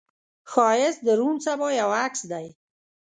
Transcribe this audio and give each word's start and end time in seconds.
ښایست 0.51 0.99
د 1.05 1.07
روڼ 1.19 1.35
سبا 1.45 1.67
یو 1.81 1.89
عکس 2.03 2.21
دی 2.31 2.47